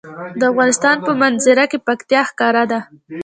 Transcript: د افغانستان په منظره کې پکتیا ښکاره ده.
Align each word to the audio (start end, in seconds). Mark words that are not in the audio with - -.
د 0.39 0.41
افغانستان 0.51 0.95
په 1.05 1.11
منظره 1.21 1.65
کې 1.71 1.79
پکتیا 1.87 2.21
ښکاره 2.29 2.63
ده. 2.71 2.79